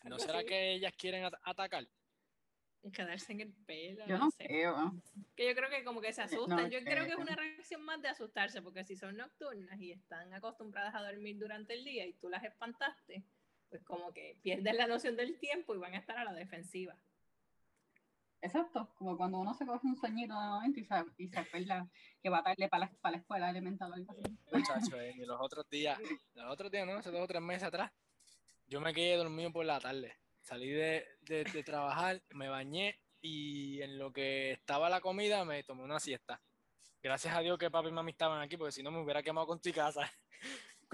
¿no 0.05 0.19
será 0.19 0.39
así. 0.39 0.47
que 0.49 0.73
ellas 0.73 0.93
quieren 0.97 1.25
at- 1.25 1.41
atacar? 1.45 1.87
Quedarse 2.93 3.31
en 3.33 3.41
el 3.43 3.53
pelo, 3.53 4.05
Yo 4.09 4.19
no 4.19 4.25
no 4.25 4.31
sé. 4.33 4.45
creo. 4.49 4.93
Que 5.37 5.47
yo 5.47 5.55
creo 5.55 5.71
que 5.71 5.85
como 5.85 6.01
que 6.01 6.13
se 6.13 6.23
No 6.23 6.27
asustan. 6.27 6.69
yo 6.71 6.81
creo 6.81 7.05
que 7.05 7.11
es 7.11 7.15
creo. 7.15 7.21
una 7.21 7.37
reacción 7.37 7.83
más 7.83 8.03
de 8.03 8.09
asustarse, 8.09 8.61
porque 8.61 8.85
si 8.85 8.97
son 8.97 9.17
nocturnas 9.17 9.81
y 9.81 9.93
están 9.93 10.33
acostumbradas 10.35 10.93
a 10.97 11.03
dormir 11.03 11.39
durante 11.39 11.75
el 11.75 11.85
día 11.85 12.05
y 12.07 12.15
tú 12.15 12.29
las 12.29 12.43
espantaste, 12.43 13.23
pues 13.73 13.83
como 13.85 14.13
que 14.13 14.37
pierden 14.43 14.77
la 14.77 14.87
noción 14.87 15.17
del 15.17 15.39
tiempo 15.39 15.75
y 15.75 15.79
van 15.79 15.95
a 15.95 15.97
estar 15.97 16.19
a 16.19 16.25
la 16.25 16.35
defensiva. 16.35 16.95
Exacto, 18.43 18.93
como 18.99 19.17
cuando 19.17 19.39
uno 19.39 19.55
se 19.55 19.65
coge 19.65 19.87
un 19.87 19.97
sueñito 19.97 20.39
de 20.39 20.47
momento 20.47 20.79
y 20.81 20.85
se, 20.85 20.95
y 21.17 21.29
se 21.29 21.39
acuerda 21.39 21.89
que 22.23 22.29
va 22.29 22.43
tarde 22.43 22.69
para 22.69 22.85
la, 22.85 22.93
para 23.01 23.13
la 23.13 23.19
escuela 23.23 23.49
elemental 23.49 23.91
o 23.91 23.95
algo 23.95 24.13
así. 24.13 24.23
Muchacho, 24.53 25.01
eh, 25.01 25.15
y 25.17 25.25
los 25.25 25.41
otros 25.41 25.67
días, 25.71 25.99
los 26.35 26.53
otros 26.53 26.71
días, 26.71 26.87
¿no? 26.87 26.99
Hace 26.99 27.11
dos 27.11 27.23
o 27.23 27.27
tres 27.27 27.41
meses 27.41 27.63
atrás, 27.63 27.91
yo 28.67 28.79
me 28.83 28.93
quedé 28.93 29.17
dormido 29.17 29.51
por 29.51 29.65
la 29.65 29.81
tarde. 29.81 30.19
Salí 30.43 30.69
de, 30.69 31.07
de, 31.23 31.45
de 31.45 31.63
trabajar, 31.63 32.21
me 32.35 32.51
bañé 32.51 33.01
y 33.23 33.81
en 33.81 33.97
lo 33.97 34.13
que 34.13 34.51
estaba 34.51 34.91
la 34.91 35.01
comida 35.01 35.47
me 35.47 35.65
tomé 35.65 35.83
una 35.85 35.99
siesta. 35.99 36.43
Gracias 37.03 37.35
a 37.35 37.41
Dios 37.41 37.57
que 37.57 37.71
papi 37.71 37.89
y 37.89 37.93
mami 37.93 38.11
estaban 38.11 38.43
aquí, 38.43 38.59
porque 38.59 38.73
si 38.73 38.83
no 38.83 38.91
me 38.91 39.01
hubiera 39.01 39.23
quemado 39.23 39.47
con 39.47 39.63
tu 39.63 39.73
casa. 39.73 40.13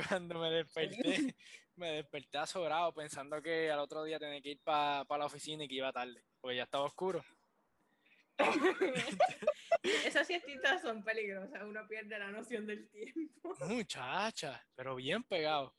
Cuando 0.07 0.39
me 0.39 0.51
desperté, 0.51 0.99
me 1.77 1.93
desperté 1.93 2.39
asobrado 2.39 2.95
pensando 2.95 3.43
que 3.43 3.71
al 3.71 3.81
otro 3.81 4.05
día 4.05 4.19
tenía 4.19 4.41
que 4.41 4.51
ir 4.51 4.61
para 4.63 5.05
la 5.19 5.27
oficina 5.27 5.65
y 5.65 5.69
que 5.69 5.75
iba 5.75 5.93
tarde, 5.93 6.25
porque 6.41 6.57
ya 6.57 6.65
estaba 6.65 6.85
oscuro. 6.85 7.25
Esas 9.83 10.27
siestitas 10.27 10.83
son 10.83 11.03
peligrosas, 11.03 11.63
uno 11.65 11.87
pierde 11.89 12.19
la 12.19 12.31
noción 12.31 12.67
del 12.67 12.89
tiempo. 12.89 13.55
Muchacha, 13.67 14.65
pero 14.75 14.95
bien 14.95 15.25
pegado. 15.25 15.75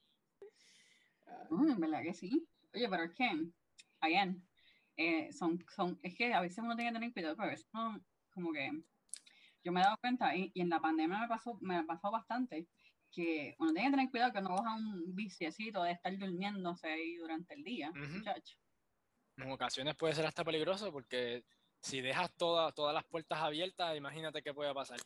Mm, 1.49 1.71
en 1.71 1.79
verdad 1.79 2.03
que 2.03 2.13
sí. 2.13 2.45
Oye, 2.73 2.89
pero 2.89 3.03
es 3.03 3.11
que, 3.13 3.29
again, 4.01 4.45
eh, 4.97 5.31
son, 5.31 5.63
son, 5.73 5.97
es 6.03 6.15
que 6.15 6.33
a 6.33 6.41
veces 6.41 6.59
uno 6.59 6.75
tiene 6.75 6.91
que 6.91 6.95
tener 6.95 7.13
cuidado, 7.13 7.35
pero 7.37 7.47
a 7.47 7.51
veces 7.51 7.67
uno, 7.73 8.03
como 8.31 8.51
que, 8.51 8.69
yo 9.63 9.71
me 9.71 9.79
he 9.79 9.83
dado 9.83 9.97
cuenta, 9.97 10.35
y, 10.35 10.51
y 10.53 10.61
en 10.61 10.69
la 10.69 10.81
pandemia 10.81 11.19
me 11.19 11.27
pasó, 11.27 11.57
me 11.61 11.83
pasó 11.85 12.11
bastante, 12.11 12.67
que 13.11 13.55
uno 13.59 13.73
tiene 13.73 13.87
que 13.87 13.91
tener 13.91 14.09
cuidado 14.11 14.33
que 14.33 14.41
no 14.41 14.49
coja 14.55 14.75
un 14.75 15.15
viciecito 15.15 15.83
de 15.83 15.91
estar 15.91 16.15
durmiéndose 16.17 16.87
ahí 16.87 17.15
durante 17.15 17.53
el 17.55 17.63
día, 17.63 17.89
Ujú. 17.89 18.17
muchacho. 18.17 18.57
En 19.37 19.51
ocasiones 19.51 19.95
puede 19.95 20.13
ser 20.13 20.25
hasta 20.25 20.43
peligroso 20.43 20.91
porque 20.91 21.43
si 21.81 22.01
dejas 22.01 22.31
todas 22.35 22.73
todas 22.75 22.93
las 22.93 23.05
puertas 23.05 23.39
abiertas, 23.39 23.95
imagínate 23.95 24.41
qué 24.41 24.53
puede 24.53 24.73
pasar. 24.73 24.99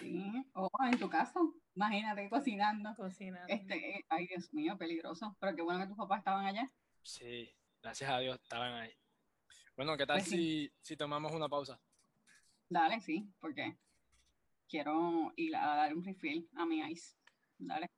Sí. 0.00 0.32
O 0.54 0.68
en 0.84 0.98
tu 0.98 1.08
caso, 1.08 1.54
imagínate 1.74 2.28
cocinando. 2.28 2.94
Cocinando. 2.96 3.46
Este, 3.52 3.98
eh, 3.98 4.04
ay, 4.08 4.26
Dios 4.26 4.52
mío, 4.52 4.76
peligroso. 4.76 5.36
Pero 5.38 5.54
qué 5.54 5.62
bueno 5.62 5.80
que 5.80 5.86
tus 5.86 5.96
papás 5.96 6.18
estaban 6.18 6.46
allá. 6.46 6.70
Sí, 7.02 7.54
gracias 7.82 8.10
a 8.10 8.18
Dios 8.18 8.40
estaban 8.42 8.72
ahí. 8.72 8.92
Bueno, 9.76 9.96
¿qué 9.96 10.06
tal 10.06 10.16
Pues 10.16 10.28
sí. 10.28 10.36
si, 10.36 10.72
si 10.80 10.96
tomamos 10.96 11.32
una 11.32 11.48
pausa? 11.48 11.80
Dale, 12.68 13.00
sí, 13.00 13.28
porque 13.38 13.76
quiero 14.68 15.32
ir 15.36 15.56
a 15.56 15.76
dar 15.76 15.94
un 15.94 16.04
refill 16.04 16.48
a 16.56 16.66
mi 16.66 16.80
ice. 16.90 17.16
Dale. 17.58 17.90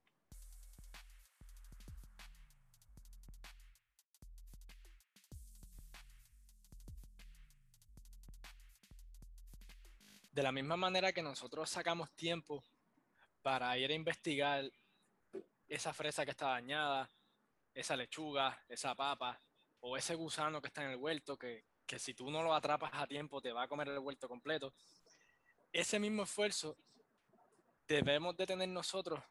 De 10.32 10.42
la 10.42 10.52
misma 10.52 10.76
manera 10.76 11.14
que 11.14 11.22
nosotros 11.22 11.70
sacamos 11.70 12.14
tiempo 12.14 12.62
para 13.40 13.78
ir 13.78 13.90
a 13.90 13.94
investigar 13.94 14.70
esa 15.66 15.94
fresa 15.94 16.26
que 16.26 16.32
está 16.32 16.48
dañada, 16.48 17.08
esa 17.72 17.96
lechuga, 17.96 18.62
esa 18.68 18.94
papa 18.94 19.40
o 19.80 19.96
ese 19.96 20.14
gusano 20.14 20.60
que 20.60 20.68
está 20.68 20.84
en 20.84 20.90
el 20.90 20.96
huerto, 20.96 21.38
que, 21.38 21.64
que 21.86 21.98
si 21.98 22.12
tú 22.12 22.30
no 22.30 22.42
lo 22.42 22.52
atrapas 22.52 22.90
a 22.92 23.06
tiempo 23.06 23.40
te 23.40 23.52
va 23.52 23.62
a 23.62 23.68
comer 23.68 23.88
el 23.88 23.98
huerto 23.98 24.28
completo, 24.28 24.74
ese 25.76 25.98
mismo 25.98 26.22
esfuerzo 26.22 26.74
debemos 27.86 28.34
de 28.34 28.46
tener 28.46 28.68
nosotros 28.70 29.22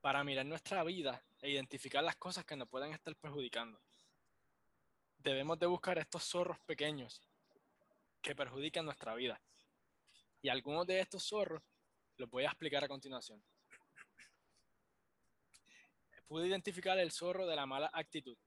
para 0.00 0.24
mirar 0.24 0.46
nuestra 0.46 0.82
vida 0.82 1.22
e 1.42 1.50
identificar 1.50 2.02
las 2.02 2.16
cosas 2.16 2.46
que 2.46 2.56
nos 2.56 2.68
pueden 2.70 2.94
estar 2.94 3.14
perjudicando. 3.16 3.78
Debemos 5.18 5.58
de 5.58 5.66
buscar 5.66 5.98
estos 5.98 6.24
zorros 6.24 6.58
pequeños 6.60 7.20
que 8.22 8.34
perjudican 8.34 8.86
nuestra 8.86 9.14
vida. 9.14 9.42
Y 10.40 10.48
algunos 10.48 10.86
de 10.86 11.00
estos 11.00 11.22
zorros 11.22 11.62
los 12.16 12.30
voy 12.30 12.44
a 12.44 12.48
explicar 12.48 12.82
a 12.82 12.88
continuación. 12.88 13.44
Pude 16.26 16.46
identificar 16.46 16.98
el 16.98 17.12
zorro 17.12 17.46
de 17.46 17.56
la 17.56 17.66
mala 17.66 17.90
actitud. 17.92 18.38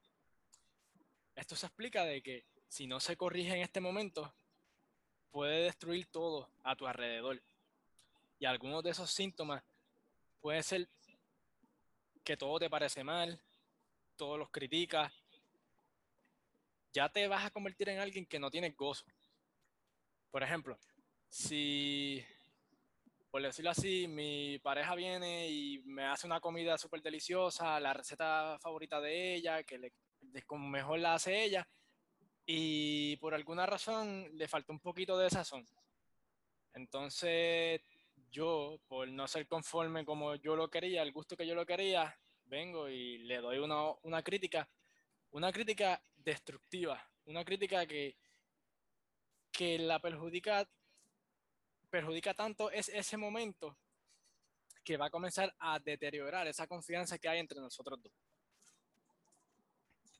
Esto 1.36 1.56
se 1.56 1.68
explica 1.68 2.04
de 2.04 2.24
que 2.24 2.46
si 2.68 2.88
no 2.88 3.00
se 3.00 3.16
corrige 3.16 3.54
en 3.54 3.62
este 3.62 3.80
momento, 3.80 4.34
puede 5.36 5.63
destruir 5.63 6.06
todo 6.06 6.50
a 6.63 6.77
tu 6.77 6.88
alrededor. 6.88 7.44
Y 8.39 8.46
algunos 8.46 8.82
de 8.82 8.92
esos 8.92 9.12
síntomas 9.12 9.62
puede 10.39 10.63
ser 10.63 10.88
que 12.24 12.38
todo 12.38 12.58
te 12.58 12.70
parece 12.70 13.04
mal, 13.04 13.38
todos 14.15 14.39
los 14.39 14.50
criticas, 14.50 15.12
ya 16.94 17.10
te 17.10 17.27
vas 17.27 17.44
a 17.44 17.50
convertir 17.50 17.89
en 17.89 18.00
alguien 18.00 18.25
que 18.25 18.39
no 18.39 18.50
tiene 18.50 18.70
gozo. 18.70 19.04
Por 20.32 20.42
ejemplo, 20.42 20.80
si, 21.27 22.24
por 23.30 23.42
decirlo 23.42 23.72
así, 23.72 24.08
mi 24.08 24.58
pareja 24.60 24.96
viene 24.96 25.50
y 25.50 25.80
me 25.80 26.06
hace 26.06 26.27
una 26.27 26.39
comida 26.39 26.77
súper 26.77 27.01
deliciosa, 27.01 27.77
la 27.82 27.92
receta 27.92 28.58
favorita 28.62 29.01
de 29.01 29.36
ella, 29.36 29.63
que 29.63 29.80
le, 29.80 29.92
como 30.46 30.70
mejor 30.70 31.00
la 31.00 31.15
hace 31.15 31.44
ella, 31.44 31.68
y 32.46 33.18
por 33.18 33.34
alguna 33.34 33.66
razón 33.66 34.30
le 34.38 34.48
falta 34.48 34.72
un 34.72 34.80
poquito 34.80 35.18
de 35.18 35.30
sazón. 35.30 35.66
Entonces, 36.74 37.82
yo, 38.32 38.80
por 38.88 39.08
no 39.08 39.28
ser 39.28 39.48
conforme 39.48 40.06
como 40.06 40.36
yo 40.36 40.56
lo 40.56 40.70
quería, 40.70 41.02
el 41.02 41.12
gusto 41.12 41.36
que 41.38 41.48
yo 41.48 41.56
lo 41.56 41.66
quería, 41.66 42.18
vengo 42.46 42.90
y 42.90 43.20
le 43.20 43.38
doy 43.38 43.58
una, 43.58 43.92
una 44.04 44.22
crítica, 44.22 44.70
una 45.32 45.52
crítica 45.52 46.02
destructiva, 46.18 47.02
una 47.25 47.44
crítica 47.44 47.86
que, 47.86 48.16
que 49.52 49.80
la 49.80 50.00
perjudica, 50.00 50.68
perjudica 51.90 52.34
tanto 52.34 52.70
es 52.72 52.90
ese 52.90 53.18
momento 53.18 53.78
que 54.84 54.98
va 54.98 55.08
a 55.08 55.10
comenzar 55.10 55.54
a 55.60 55.80
deteriorar 55.80 56.46
esa 56.48 56.68
confianza 56.68 57.18
que 57.18 57.28
hay 57.28 57.40
entre 57.40 57.60
nosotros 57.60 58.02
dos. 58.04 58.14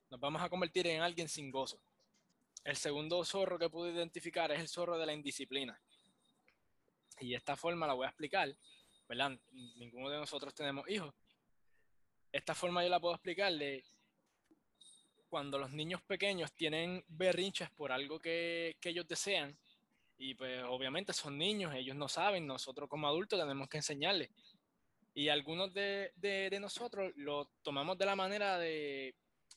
Nos 0.10 0.20
vamos 0.20 0.42
a 0.42 0.50
convertir 0.50 0.88
en 0.88 1.02
alguien 1.02 1.28
sin 1.28 1.52
gozo. 1.52 1.80
El 2.66 2.76
segundo 2.76 3.24
zorro 3.24 3.60
que 3.60 3.70
pude 3.70 3.92
identificar 3.92 4.52
es 4.52 4.60
el 4.60 4.68
zorro 4.68 4.98
de 4.98 5.06
la 5.06 5.14
indisciplina. 5.14 5.80
Y 7.20 7.36
esta 7.36 7.56
forma 7.56 7.86
la 7.86 7.94
voy 7.94 8.06
a 8.06 8.10
explicar, 8.10 8.58
¿verdad? 9.08 9.40
Ninguno 9.52 10.10
de 10.10 10.18
nosotros 10.18 10.52
tenemos 10.56 10.90
hijos. 10.90 11.14
Esta 12.32 12.56
forma 12.56 12.84
yo 12.84 12.90
la 12.90 13.00
puedo 13.00 13.14
explicar 13.14 13.54
de 13.54 13.86
cuando 15.30 15.60
los 15.60 15.72
niños 15.72 16.02
pequeños 16.02 16.54
tienen 16.54 17.06
berrinches 17.08 17.70
por 17.70 17.92
algo 17.92 18.20
que, 18.20 18.76
que 18.82 18.90
ellos 18.90 19.08
desean, 19.08 19.56
y 20.18 20.34
pues 20.34 20.64
obviamente 20.64 21.14
son 21.14 21.38
niños, 21.38 21.76
ellos 21.76 21.96
no 21.96 22.08
saben, 22.08 22.48
nosotros 22.48 22.90
como 22.90 23.08
adultos 23.08 23.40
tenemos 23.40 23.70
que 23.70 23.78
enseñarles. 23.78 24.32
Y 25.14 25.30
algunos 25.30 25.72
de, 25.72 26.12
de, 26.16 26.50
de 26.50 26.60
nosotros 26.60 27.14
lo 27.16 27.46
tomamos 27.62 27.98
de 27.98 28.06
la 28.06 28.16
manera 28.16 28.58
de, 28.58 29.14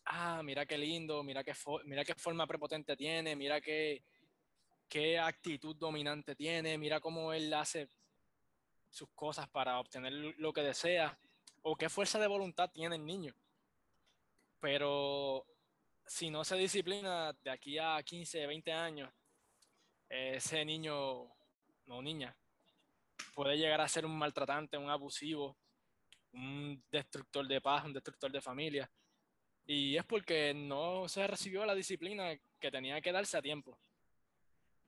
ah, 0.09 0.43
mira 0.43 0.67
qué 0.67 0.79
lindo, 0.79 1.23
mira 1.23 1.45
qué, 1.45 1.55
forma 1.55 2.47
prepotente 2.47 2.97
tiene, 2.97 3.37
mira 3.37 3.61
qué, 3.61 4.03
qué 4.89 5.19
actitud 5.19 5.77
dominante 5.77 6.35
tiene, 6.35 6.79
mira 6.79 7.01
cómo 7.01 7.33
él 7.33 7.53
hace 7.55 7.89
sus 8.91 9.09
cosas 9.15 9.49
para 9.49 9.79
obtener 9.79 10.13
lo 10.13 10.53
que 10.53 10.63
desea, 10.63 11.19
o 11.63 11.77
qué 11.77 11.89
fuerza 11.89 12.19
de 12.19 12.27
voluntad 12.27 12.71
tiene 12.71 12.97
el 12.97 13.05
niño. 13.05 13.35
Pero 14.61 15.47
si 16.07 16.31
no 16.31 16.45
se 16.45 16.57
disciplina 16.57 17.33
de 17.33 17.51
aquí 17.51 17.79
a 17.79 18.03
15, 18.03 18.47
20 18.47 18.73
años, 18.73 19.11
ese 20.09 20.65
niño 20.65 21.23
o 21.91 22.03
niña 22.03 22.37
puede 23.35 23.57
llegar 23.57 23.81
a 23.81 23.89
ser 23.89 24.05
un 24.05 24.19
maltratante, 24.19 24.77
un 24.77 24.91
abusivo, 24.91 25.57
un 26.33 26.83
destructor 26.91 27.47
de 27.47 27.61
paz, 27.61 27.85
un 27.85 27.93
destructor 27.93 28.33
de 28.33 28.41
familia. 28.41 28.91
Y 29.71 29.99
es 29.99 30.05
porque 30.07 30.55
no 30.55 31.09
se 31.09 31.27
recibió 31.27 31.67
la 31.67 31.75
disciplina 31.75 32.35
que 32.59 32.71
tenía 32.71 33.03
que 33.03 33.13
darse 33.13 33.37
a 33.37 33.43
tiempo. 33.43 33.79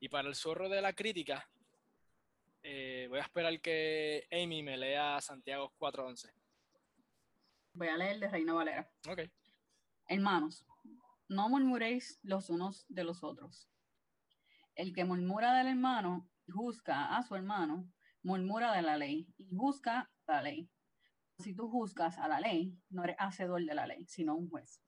Y 0.00 0.08
para 0.08 0.26
el 0.26 0.34
zorro 0.34 0.70
de 0.70 0.80
la 0.80 0.94
crítica, 0.94 1.46
eh, 2.62 3.04
voy 3.10 3.18
a 3.18 3.22
esperar 3.22 3.60
que 3.60 4.26
Amy 4.32 4.62
me 4.62 4.78
lea 4.78 5.20
Santiago 5.20 5.70
4.11. 5.78 6.32
Voy 7.74 7.88
a 7.88 7.96
leer 7.98 8.20
de 8.20 8.28
Reina 8.28 8.54
Valera. 8.54 8.90
Ok. 9.06 9.20
Hermanos, 10.08 10.64
no 11.28 11.50
murmuréis 11.50 12.18
los 12.22 12.48
unos 12.48 12.86
de 12.88 13.04
los 13.04 13.22
otros. 13.22 13.68
El 14.74 14.94
que 14.94 15.04
murmura 15.04 15.58
del 15.58 15.66
hermano 15.66 16.26
y 16.46 16.52
juzga 16.52 17.18
a 17.18 17.22
su 17.22 17.36
hermano, 17.36 17.86
murmura 18.22 18.74
de 18.74 18.80
la 18.80 18.96
ley 18.96 19.28
y 19.36 19.54
juzga 19.54 20.10
la 20.26 20.40
ley. 20.40 20.70
Si 21.40 21.54
tú 21.54 21.68
juzgas 21.68 22.18
a 22.18 22.28
la 22.28 22.40
ley, 22.40 22.74
no 22.90 23.04
eres 23.04 23.16
hacedor 23.18 23.64
de 23.64 23.74
la 23.74 23.86
ley, 23.86 24.04
sino 24.06 24.34
un 24.34 24.48
juez. 24.48 24.80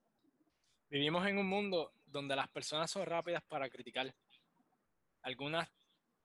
Vivimos 0.90 1.26
en 1.26 1.38
un 1.38 1.48
mundo 1.48 1.92
donde 2.06 2.36
las 2.36 2.48
personas 2.48 2.90
son 2.90 3.06
rápidas 3.06 3.42
para 3.48 3.70
criticar. 3.70 4.14
Algunas 5.22 5.68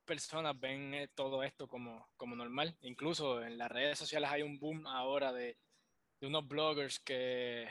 personas 0.06 0.60
ven 0.60 0.94
eh, 0.94 1.08
todo 1.08 1.44
esto 1.44 1.68
como, 1.68 2.08
como 2.18 2.36
normal. 2.36 2.76
Incluso 2.82 3.44
en 3.44 3.58
las 3.58 3.72
redes 3.72 3.98
sociales 3.98 4.30
hay 4.30 4.42
un 4.42 4.60
boom 4.60 4.86
ahora 4.88 5.32
de, 5.32 5.58
de 6.20 6.28
unos 6.28 6.48
bloggers 6.48 7.00
que 7.00 7.68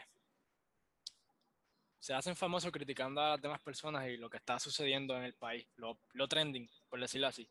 se 1.98 2.14
hacen 2.14 2.36
famosos 2.36 2.70
criticando 2.70 3.20
a 3.20 3.36
demás 3.36 3.60
personas 3.60 4.06
y 4.08 4.16
lo 4.16 4.30
que 4.30 4.36
está 4.36 4.58
sucediendo 4.58 5.16
en 5.16 5.24
el 5.24 5.34
país, 5.34 5.66
lo, 5.76 5.98
lo 6.12 6.28
trending, 6.28 6.70
por 6.88 7.00
decirlo 7.00 7.26
así. 7.26 7.48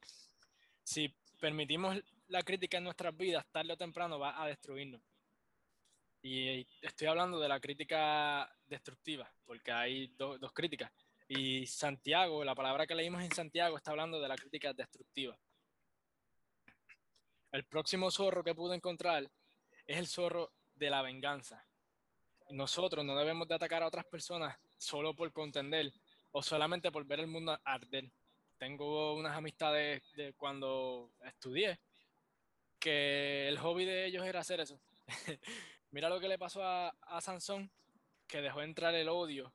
Si 0.84 1.14
permitimos 1.42 1.98
la 2.28 2.42
crítica 2.44 2.78
en 2.78 2.84
nuestras 2.86 3.16
vidas, 3.16 3.46
tarde 3.52 3.74
o 3.74 3.78
temprano 3.78 4.20
va 4.20 4.42
a 4.42 4.48
destruirnos. 4.48 5.02
Y 6.22 6.68
estoy 6.82 7.08
hablando 7.08 7.40
de 7.40 7.48
la 7.48 7.60
crítica 7.60 8.52
destructiva, 8.66 9.32
porque 9.46 9.72
hay 9.72 10.08
do- 10.08 10.38
dos 10.40 10.52
críticas. 10.54 10.92
Y 11.28 11.66
Santiago, 11.68 12.44
la 12.44 12.56
palabra 12.56 12.88
que 12.88 12.96
leímos 12.96 13.24
en 13.24 13.32
Santiago, 13.32 13.78
está 13.78 13.92
hablando 13.92 14.20
de 14.20 14.28
la 14.28 14.36
crítica 14.36 14.74
destructiva. 14.74 15.38
El 17.52 17.64
próximo 17.66 18.10
zorro 18.12 18.44
que 18.44 18.56
pude 18.56 18.76
encontrar 18.76 19.30
es 19.86 19.98
el 19.98 20.08
zorro 20.08 20.52
de 20.74 20.90
la 20.90 21.02
venganza. 21.02 21.66
Nosotros 22.50 23.06
no 23.06 23.16
debemos 23.16 23.48
de 23.48 23.56
atacar 23.56 23.82
a 23.84 23.88
otras 23.88 24.06
personas 24.06 24.58
solo 24.78 25.16
por 25.16 25.32
contender 25.32 25.92
o 26.32 26.44
solamente 26.44 26.92
por 26.92 27.06
ver 27.06 27.22
el 27.22 27.28
mundo 27.28 27.60
arder. 27.64 28.12
Tengo 28.58 29.16
unas 29.16 29.38
amistades 29.38 30.04
de 30.14 30.34
cuando 30.34 31.12
estudié 31.24 31.80
que 32.86 33.48
el 33.48 33.58
hobby 33.58 33.84
de 33.84 34.06
ellos 34.06 34.24
era 34.28 34.42
hacer 34.42 34.60
eso. 34.60 34.80
Mira 35.90 36.08
lo 36.08 36.20
que 36.20 36.28
le 36.28 36.38
pasó 36.38 36.64
a, 36.64 36.90
a 36.90 37.20
Sansón, 37.20 37.72
que 38.28 38.44
dejó 38.44 38.62
entrar 38.62 38.94
el 38.94 39.10
odio 39.10 39.52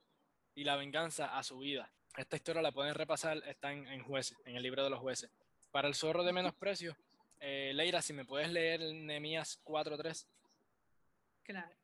y 0.52 0.64
la 0.64 0.75
venganza 0.75 1.38
a 1.38 1.44
su 1.44 1.58
vida. 1.58 1.92
Esta 2.16 2.34
historia 2.34 2.60
la 2.60 2.72
pueden 2.72 2.96
repasar, 2.96 3.40
está 3.46 3.72
en, 3.72 3.87
en 3.87 4.02
jueces, 4.02 4.37
en 4.46 4.56
el 4.56 4.64
libro 4.64 4.82
de 4.82 4.90
los 4.90 4.99
jueces. 4.99 5.30
Para 5.70 5.87
el 5.87 5.94
zorro 5.94 6.25
de 6.25 6.32
menosprecio, 6.32 6.96
eh, 7.38 7.70
Leira, 7.72 8.02
si 8.02 8.12
me 8.12 8.25
puedes 8.25 8.50
leer 8.50 8.80
Nehemías 8.80 9.62
4.3. 9.62 10.26
Claro. 11.44 11.76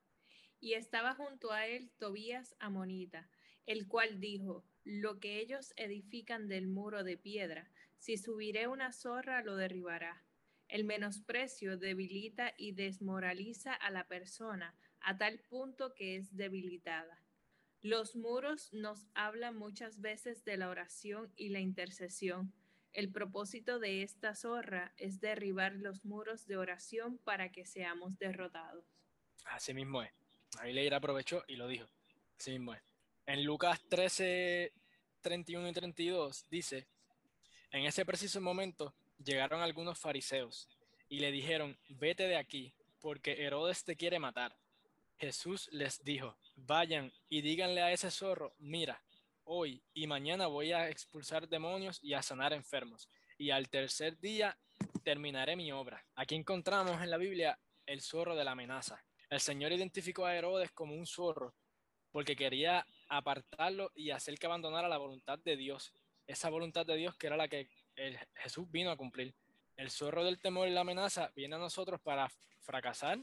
Y 0.58 0.74
estaba 0.74 1.14
junto 1.14 1.52
a 1.52 1.68
él 1.68 1.92
Tobías 1.96 2.56
Amonita, 2.58 3.30
el 3.66 3.86
cual 3.86 4.18
dijo, 4.18 4.64
lo 4.82 5.20
que 5.20 5.38
ellos 5.38 5.72
edifican 5.76 6.48
del 6.48 6.66
muro 6.66 7.04
de 7.04 7.16
piedra, 7.16 7.70
si 7.98 8.16
subiré 8.16 8.66
una 8.66 8.92
zorra 8.92 9.42
lo 9.42 9.54
derribará. 9.54 10.26
El 10.68 10.85
menosprecio 10.85 11.78
debilita 11.78 12.52
y 12.56 12.73
desmoraliza 12.73 13.73
a 13.73 13.90
la 13.90 14.06
persona 14.08 14.75
a 15.00 15.16
tal 15.16 15.38
punto 15.49 15.94
que 15.94 16.16
es 16.16 16.37
debilitada. 16.37 17.23
Los 17.82 18.16
muros 18.16 18.73
nos 18.73 19.06
hablan 19.14 19.56
muchas 19.56 20.00
veces 20.00 20.44
de 20.44 20.56
la 20.56 20.68
oración 20.68 21.32
y 21.37 21.50
la 21.50 21.61
intercesión. 21.61 22.52
El 22.92 23.12
propósito 23.12 23.78
de 23.78 24.02
esta 24.02 24.35
zorra 24.35 24.92
es 24.96 25.20
derribar 25.20 25.75
los 25.76 26.04
muros 26.04 26.46
de 26.46 26.56
oración 26.56 27.18
para 27.18 27.52
que 27.52 27.64
seamos 27.64 28.18
derrotados. 28.18 28.85
Así 29.44 29.73
mismo 29.75 30.02
es. 30.02 30.11
Ahí 30.58 30.73
Leira 30.73 30.96
aprovechó 30.96 31.44
y 31.46 31.56
lo 31.56 31.68
dijo. 31.68 31.87
Así 32.38 32.50
mismo 32.52 32.75
es. 32.75 32.82
En 33.26 33.44
Lucas 33.44 33.80
13, 33.88 34.73
31 35.20 35.68
y 35.68 35.73
32 35.73 36.46
dice, 36.50 36.88
en 37.70 37.85
ese 37.85 38.04
preciso 38.04 38.40
momento 38.40 38.94
llegaron 39.25 39.61
algunos 39.61 39.99
fariseos 39.99 40.68
y 41.08 41.20
le 41.20 41.30
dijeron, 41.30 41.78
vete 41.88 42.25
de 42.25 42.37
aquí, 42.37 42.75
porque 43.00 43.44
Herodes 43.44 43.85
te 43.85 43.96
quiere 43.96 44.18
matar. 44.18 44.56
Jesús 45.18 45.68
les 45.73 46.02
dijo, 46.04 46.37
vayan 46.56 47.12
y 47.28 47.40
díganle 47.40 47.82
a 47.82 47.92
ese 47.92 48.11
zorro, 48.11 48.54
mira, 48.58 49.02
hoy 49.44 49.82
y 49.94 50.06
mañana 50.06 50.46
voy 50.46 50.73
a 50.73 50.90
expulsar 50.90 51.49
demonios 51.49 51.99
y 52.02 52.14
a 52.14 52.23
sanar 52.23 52.52
enfermos, 52.52 53.08
y 53.38 53.50
al 53.50 53.68
tercer 53.68 54.18
día 54.18 54.58
terminaré 55.04 55.56
mi 55.56 55.73
obra. 55.73 56.04
Aquí 56.16 56.35
encontramos 56.35 57.00
en 57.00 57.11
la 57.11 57.16
Biblia 57.16 57.58
el 57.87 58.00
zorro 58.00 58.35
de 58.35 58.44
la 58.44 58.52
amenaza. 58.52 59.02
El 59.30 59.40
Señor 59.40 59.73
identificó 59.73 60.26
a 60.26 60.35
Herodes 60.35 60.73
como 60.73 60.94
un 60.94 61.06
zorro 61.06 61.54
porque 62.11 62.35
quería 62.35 62.87
apartarlo 63.08 63.92
y 63.94 64.11
hacer 64.11 64.38
que 64.38 64.46
abandonara 64.46 64.88
la 64.88 64.96
voluntad 64.96 65.38
de 65.38 65.56
Dios. 65.56 65.92
Esa 66.26 66.49
voluntad 66.49 66.87
de 66.87 66.96
Dios 66.96 67.14
que 67.16 67.26
era 67.26 67.37
la 67.37 67.46
que 67.46 67.69
Jesús 68.35 68.71
vino 68.71 68.91
a 68.91 68.97
cumplir. 68.97 69.35
El 69.76 69.91
zorro 69.91 70.25
del 70.25 70.41
temor 70.41 70.69
y 70.69 70.73
la 70.73 70.80
amenaza 70.80 71.30
viene 71.35 71.56
a 71.56 71.59
nosotros 71.59 72.00
para 72.00 72.28
fracasar, 72.61 73.19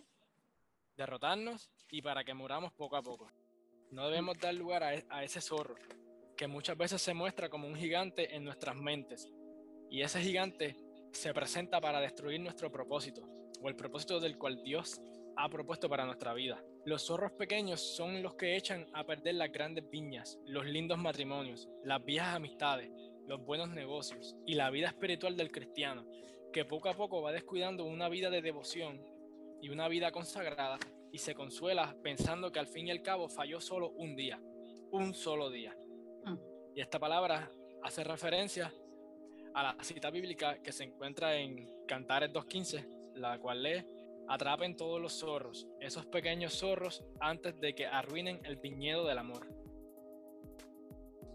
derrotarnos 0.96 1.72
y 1.90 2.02
para 2.02 2.24
que 2.24 2.34
muramos 2.34 2.72
poco 2.74 2.96
a 2.96 3.02
poco. 3.02 3.32
No 3.92 4.08
debemos 4.08 4.38
dar 4.40 4.54
lugar 4.54 4.84
a, 4.84 4.92
a 5.10 5.24
ese 5.24 5.42
zorro 5.42 5.76
que 6.36 6.48
muchas 6.48 6.78
veces 6.78 7.02
se 7.02 7.14
muestra 7.14 7.50
como 7.50 7.68
un 7.68 7.76
gigante 7.76 8.36
en 8.36 8.44
nuestras 8.44 8.76
mentes. 8.76 9.28
Y 9.90 10.02
ese 10.02 10.22
gigante 10.22 10.76
se 11.12 11.34
presenta 11.34 11.80
para 11.80 12.00
destruir 12.00 12.40
nuestro 12.40 12.72
propósito 12.72 13.22
o 13.62 13.70
el 13.70 13.76
propósito 13.76 14.20
del 14.20 14.38
cual 14.38 14.64
Dios 14.64 15.00
ha 15.36 15.50
propuesto 15.50 15.90
para 15.90 16.06
nuestra 16.06 16.34
vida. 16.34 16.62
Los 16.86 17.06
zorros 17.06 17.32
pequeños 17.34 17.82
son 17.96 18.22
los 18.22 18.36
que 18.36 18.56
echan 18.56 18.86
a 18.94 19.04
perder 19.06 19.36
las 19.36 19.52
grandes 19.52 19.90
viñas, 19.90 20.38
los 20.46 20.66
lindos 20.66 20.98
matrimonios, 20.98 21.70
las 21.84 22.04
viejas 22.04 22.36
amistades, 22.36 22.92
los 23.28 23.44
buenos 23.46 23.70
negocios 23.70 24.36
y 24.46 24.56
la 24.56 24.70
vida 24.70 24.88
espiritual 24.88 25.38
del 25.38 25.52
cristiano, 25.52 26.06
que 26.52 26.66
poco 26.66 26.90
a 26.90 26.94
poco 26.94 27.22
va 27.22 27.32
descuidando 27.32 27.86
una 27.86 28.10
vida 28.10 28.30
de 28.30 28.42
devoción 28.42 29.02
y 29.62 29.70
una 29.70 29.88
vida 29.88 30.12
consagrada 30.12 30.78
y 31.12 31.18
se 31.20 31.36
consuela 31.36 31.96
pensando 32.04 32.52
que 32.52 32.60
al 32.60 32.68
fin 32.68 32.88
y 32.88 32.92
al 32.92 33.02
cabo 33.02 33.30
falló 33.30 33.62
solo 33.62 33.92
un 33.92 34.16
día, 34.16 34.42
un 34.92 35.14
solo 35.14 35.50
día. 35.50 35.76
Mm. 36.26 36.38
Y 36.76 36.82
esta 36.82 37.00
palabra 37.00 37.52
hace 37.82 38.04
referencia 38.04 38.74
a 39.54 39.64
la 39.64 39.84
cita 39.84 40.10
bíblica 40.10 40.62
que 40.62 40.72
se 40.72 40.84
encuentra 40.84 41.36
en 41.38 41.86
Cantares 41.88 42.32
2.15, 42.32 43.14
la 43.16 43.38
cual 43.40 43.62
lee, 43.62 43.86
atrapen 44.28 44.76
todos 44.76 45.00
los 45.00 45.14
zorros, 45.20 45.68
esos 45.80 46.06
pequeños 46.08 46.54
zorros, 46.58 47.04
antes 47.20 47.60
de 47.60 47.76
que 47.76 47.86
arruinen 47.86 48.40
el 48.46 48.58
viñedo 48.58 49.06
del 49.06 49.20
amor. 49.20 49.48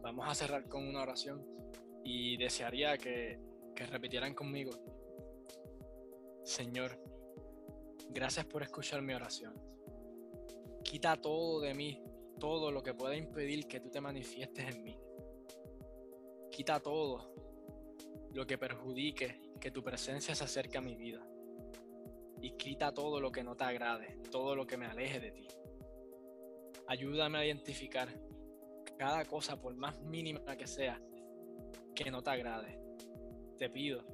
Vamos 0.01 0.29
a 0.29 0.35
cerrar 0.35 0.69
con 0.69 0.87
una 0.87 1.03
oración 1.03 1.58
y 2.05 2.37
desearía 2.37 2.97
que, 2.97 3.39
que 3.75 3.87
repitieran 3.87 4.35
conmigo. 4.35 4.73
Señor, 6.43 6.99
gracias 8.11 8.47
por 8.47 8.63
escuchar 8.63 9.03
mi 9.03 9.15
oración. 9.15 9.55
Quita 10.83 11.17
todo 11.17 11.61
de 11.61 11.75
mí, 11.75 12.03
todo 12.39 12.71
lo 12.71 12.83
que 12.83 12.95
pueda 12.95 13.17
impedir 13.17 13.67
que 13.67 13.81
tú 13.81 13.91
te 13.91 14.01
manifiestes 14.01 14.75
en 14.75 14.83
mí. 14.83 14.99
Quita 16.51 16.81
todo 16.81 17.35
lo 18.33 18.47
que 18.47 18.59
perjudique 18.59 19.41
que 19.61 19.71
tu 19.71 19.83
presencia 19.83 20.35
se 20.35 20.45
acerque 20.45 20.79
a 20.79 20.81
mi 20.83 20.97
vida. 20.97 21.27
Y 22.41 22.53
quita 22.53 22.93
todo 22.93 23.21
lo 23.21 23.33
que 23.33 23.43
no 23.43 23.57
te 23.57 23.65
agrade, 23.65 24.19
todo 24.31 24.55
lo 24.55 24.67
que 24.67 24.77
me 24.77 24.87
aleje 24.87 25.21
de 25.21 25.33
ti. 25.33 25.49
Ayúdame 26.87 27.39
a 27.39 27.45
identificar 27.45 28.09
cada 28.97 29.25
cosa, 29.25 29.61
por 29.61 29.75
más 29.75 30.01
mínima 30.01 30.57
que 30.57 30.67
sea, 30.67 31.01
que 31.95 32.11
no 32.11 32.23
te 32.23 32.31
agrade. 32.31 32.79
Te 33.59 33.69
pido 33.69 34.05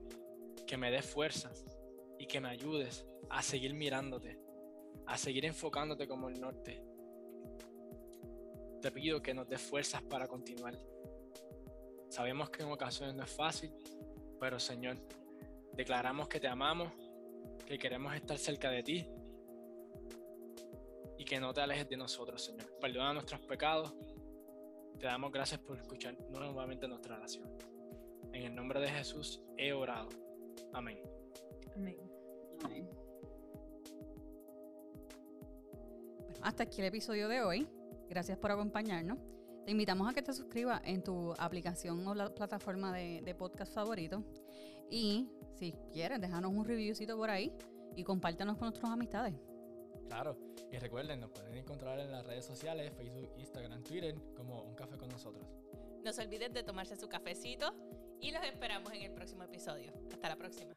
que 0.66 0.76
me 0.76 0.90
des 0.90 1.04
fuerzas 1.04 1.64
y 2.18 2.26
que 2.26 2.40
me 2.40 2.48
ayudes 2.48 3.06
a 3.28 3.42
seguir 3.42 3.74
mirándote, 3.74 4.38
a 5.06 5.16
seguir 5.18 5.44
enfocándote 5.44 6.08
como 6.08 6.28
el 6.28 6.40
norte. 6.40 6.82
Te 8.80 8.90
pido 8.90 9.22
que 9.22 9.34
nos 9.34 9.48
des 9.48 9.60
fuerzas 9.60 10.02
para 10.02 10.28
continuar. 10.28 10.78
Sabemos 12.08 12.50
que 12.50 12.62
en 12.62 12.70
ocasiones 12.70 13.14
no 13.14 13.24
es 13.24 13.30
fácil, 13.30 13.72
pero 14.38 14.60
Señor, 14.60 14.96
declaramos 15.72 16.28
que 16.28 16.38
te 16.38 16.48
amamos, 16.48 16.92
que 17.66 17.78
queremos 17.78 18.14
estar 18.14 18.38
cerca 18.38 18.70
de 18.70 18.82
ti 18.82 19.06
y 21.18 21.24
que 21.24 21.40
no 21.40 21.52
te 21.52 21.60
alejes 21.60 21.88
de 21.88 21.96
nosotros, 21.96 22.44
Señor. 22.44 22.78
Perdona 22.80 23.14
nuestros 23.14 23.40
pecados. 23.40 23.92
Te 25.04 25.08
damos 25.08 25.30
gracias 25.32 25.60
por 25.60 25.76
escuchar 25.76 26.16
nuevamente 26.30 26.88
nuestra 26.88 27.16
oración. 27.16 27.46
En 28.32 28.44
el 28.44 28.54
nombre 28.54 28.80
de 28.80 28.88
Jesús 28.88 29.42
he 29.58 29.70
orado. 29.74 30.08
Amén. 30.72 30.98
Amén. 31.76 31.98
Bueno, 32.62 32.88
hasta 36.40 36.62
aquí 36.62 36.80
el 36.80 36.86
episodio 36.86 37.28
de 37.28 37.42
hoy. 37.42 37.68
Gracias 38.08 38.38
por 38.38 38.50
acompañarnos. 38.50 39.18
Te 39.66 39.72
invitamos 39.72 40.10
a 40.10 40.14
que 40.14 40.22
te 40.22 40.32
suscribas 40.32 40.80
en 40.86 41.02
tu 41.02 41.34
aplicación 41.36 42.08
o 42.08 42.14
la 42.14 42.34
plataforma 42.34 42.90
de, 42.96 43.20
de 43.20 43.34
podcast 43.34 43.74
favorito. 43.74 44.24
Y 44.88 45.28
si 45.58 45.74
quieres, 45.92 46.18
déjanos 46.18 46.50
un 46.50 46.64
reviewcito 46.64 47.14
por 47.18 47.28
ahí 47.28 47.52
y 47.94 48.04
compártanos 48.04 48.56
con 48.56 48.68
nuestras 48.68 48.90
amistades. 48.90 49.34
Claro. 50.08 50.36
Y 50.70 50.78
recuerden, 50.78 51.20
nos 51.20 51.30
pueden 51.30 51.56
encontrar 51.56 51.98
en 52.00 52.10
las 52.10 52.26
redes 52.26 52.44
sociales, 52.44 52.92
Facebook, 52.96 53.30
Instagram, 53.36 53.82
Twitter, 53.82 54.14
como 54.36 54.62
Un 54.62 54.74
Café 54.74 54.96
con 54.96 55.08
nosotros. 55.08 55.46
No 56.02 56.12
se 56.12 56.22
olviden 56.22 56.52
de 56.52 56.62
tomarse 56.62 56.96
su 56.96 57.08
cafecito 57.08 57.74
y 58.20 58.30
los 58.30 58.42
esperamos 58.44 58.92
en 58.92 59.02
el 59.02 59.12
próximo 59.12 59.44
episodio. 59.44 59.92
Hasta 60.12 60.28
la 60.28 60.36
próxima. 60.36 60.72